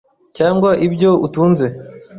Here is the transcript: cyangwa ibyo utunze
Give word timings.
cyangwa 0.37 0.69
ibyo 0.87 1.11
utunze 1.25 1.65